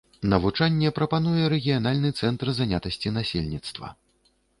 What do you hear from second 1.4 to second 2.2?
рэгіянальны